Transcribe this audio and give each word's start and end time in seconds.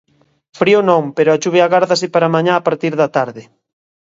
Frío 0.59 0.79
non, 0.89 1.03
pero 1.15 1.29
a 1.31 1.39
chuvia 1.41 1.63
agárdase 1.65 2.07
para 2.13 2.33
mañá 2.35 2.53
a 2.57 2.63
partir 2.67 2.93
da 2.99 3.07
tarde... 3.17 3.43